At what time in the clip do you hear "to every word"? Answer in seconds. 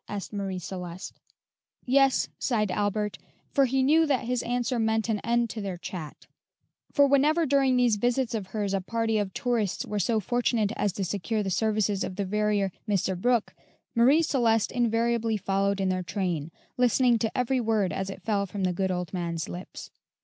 17.19-17.93